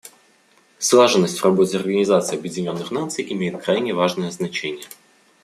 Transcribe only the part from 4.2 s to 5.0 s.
значение.